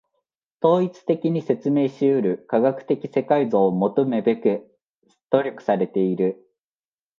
[0.63, 4.75] 統一的に説明し得る科学的世界像を求むべく
[5.29, 6.43] 努力されている。